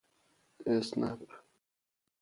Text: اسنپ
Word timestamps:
اسنپ 0.73 1.21